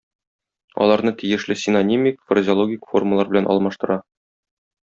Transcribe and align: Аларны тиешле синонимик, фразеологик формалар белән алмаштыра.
Аларны 0.85 1.13
тиешле 1.19 1.57
синонимик, 1.65 2.19
фразеологик 2.31 2.89
формалар 2.95 3.31
белән 3.35 3.51
алмаштыра. 3.55 4.01